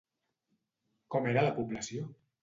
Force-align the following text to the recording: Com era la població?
Com 1.15 1.29
era 1.33 1.43
la 1.47 1.51
població? 1.59 2.09